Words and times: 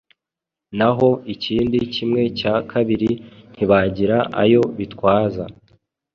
Naho 0.77 1.09
ikindi 1.33 1.77
kimwe 1.93 2.21
cya 2.39 2.53
kabiri 2.71 3.11
ntibagira 3.55 4.17
ayo 4.43 4.63
bitwaza 4.77 5.45